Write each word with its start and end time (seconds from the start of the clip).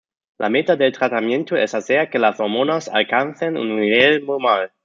La 0.39 0.49
meta 0.49 0.75
del 0.75 0.93
tratamiento 0.93 1.55
es 1.55 1.75
hacer 1.75 2.09
que 2.09 2.17
las 2.17 2.39
hormonas 2.39 2.89
alcancen 2.89 3.55
un 3.55 3.79
nivel 3.79 4.25
normal. 4.25 4.71